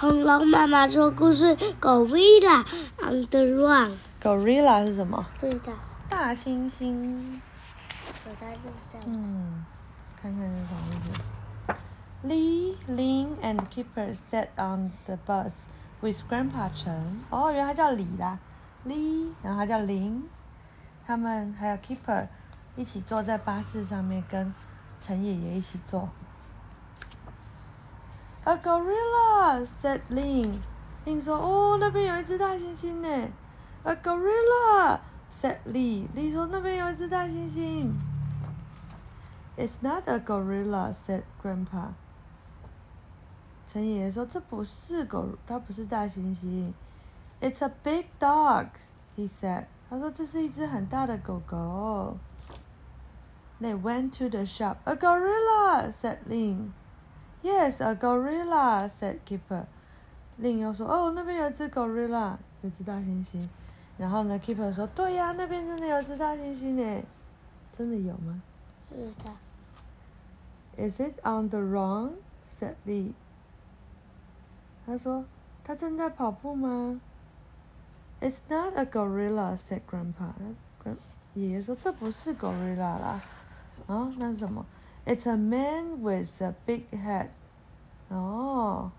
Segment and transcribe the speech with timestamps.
[0.00, 2.64] 恐龙妈妈说故事，Gorilla
[3.02, 3.98] on the run。
[4.18, 5.26] Gorilla 是什么？
[5.38, 5.74] 不知道，
[6.08, 7.20] 大猩猩。
[8.24, 8.98] 走在路上。
[9.04, 9.62] 嗯，
[10.16, 11.76] 看看是什么意思。
[12.26, 15.64] Lee, Lin, and Keeper sat on the bus
[16.00, 17.18] with Grandpa Chen.
[17.28, 18.38] 哦，原来他叫李啦
[18.86, 20.22] ，Lee，然后他叫林，
[21.06, 22.26] 他们还有 Keeper
[22.74, 24.54] 一起坐在巴士上面，跟
[24.98, 26.08] 陈爷爷一起坐。
[28.50, 30.60] A gorilla said Lin.
[31.06, 33.28] Lin 说：“哦，那边有一只大猩猩呢。”
[33.84, 34.98] A gorilla
[35.32, 36.08] said Lee.
[36.16, 37.92] Lee 说：“那边有一只大猩猩。”
[39.56, 41.90] It's not a gorilla, said Grandpa.
[43.68, 46.72] 陈爷爷说：“这不是狗，它不是大猩猩。”
[47.40, 48.66] It's a big dog,
[49.16, 49.66] he said.
[49.88, 52.16] 他说：“这是一只很大的狗狗。”
[53.62, 54.78] They went to the shop.
[54.86, 56.72] A gorilla, said Lin.
[57.42, 59.64] Yes, a gorilla, said Keeper.
[60.40, 63.48] Lin 又说：“哦，那边有一只 gorilla，有只大猩猩。”
[63.96, 67.02] 然后呢，Keeper 说：“对呀，那边真的有只大猩猩呢，
[67.76, 68.42] 真的有吗？”
[68.88, 69.36] 不知道。
[70.76, 72.12] Is it on the run?
[72.50, 73.12] said Lee.
[74.86, 75.24] 他说
[75.64, 77.00] ：“他正在跑步吗
[78.20, 80.32] ？”It's not a gorilla, said Grandpa.
[80.82, 80.96] Grand
[81.34, 83.20] 爷爷说：“这不是 gorilla 啦。”
[83.86, 84.64] 啊，那是什么
[85.06, 87.28] ？It's a man with a big head.
[88.08, 88.90] 哦，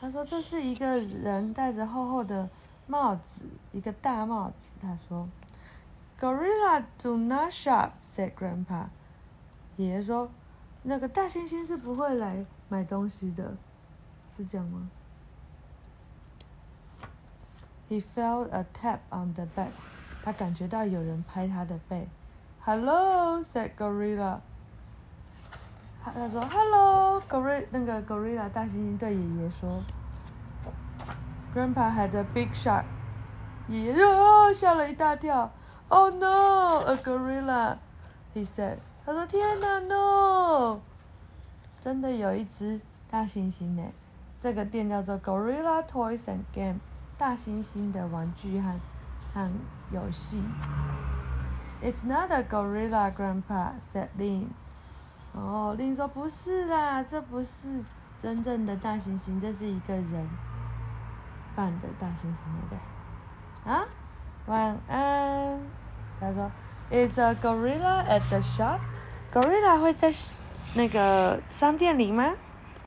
[0.00, 2.48] 他说这是一个人戴着厚厚的
[2.86, 3.42] 帽子，
[3.72, 4.70] 一个大帽子。
[4.80, 5.28] 他说
[6.20, 8.86] ：“Gorilla do not shop,” said Grandpa.
[9.76, 10.30] 爷爷说。
[10.84, 13.54] 那个大猩猩是不会来买东西的，
[14.36, 14.90] 是这样吗
[17.88, 19.70] ？He felt a tap on the back，
[20.24, 22.08] 他感觉到有人拍他的背。
[22.62, 24.40] Hello，said gorilla。
[26.04, 29.82] 他说 Hello，gorilla 那个 gorilla 大猩猩对爷爷说。
[31.54, 32.84] Grandpa had a big shock，
[33.68, 35.50] 爷爷哦吓了一大跳。
[35.88, 38.78] Oh no，a gorilla，he said。
[39.04, 40.80] 他说：“天哪，no！
[41.80, 42.80] 真的有一只
[43.10, 43.82] 大猩猩呢。
[44.38, 46.78] 这个店叫做 Gorilla Toys and Game，
[47.18, 48.72] 大猩猩的玩具和
[49.34, 49.50] 和
[49.90, 50.42] 游戏。
[51.82, 54.46] It's not a gorilla, Grandpa," said Lin.
[55.32, 57.82] 哦，林说不是啦，这不是
[58.20, 60.28] 真正的大猩猩，这是一个人
[61.54, 63.72] 扮的大猩猩，对不对？
[63.72, 63.84] 啊，
[64.46, 65.58] 晚安。
[66.20, 66.50] 他说。
[66.90, 68.78] Is a gorilla at the shop?
[69.32, 70.12] Gorilla 会在
[70.74, 72.34] 那个商店里吗？